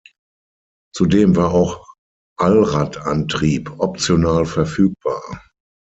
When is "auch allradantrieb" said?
1.53-3.69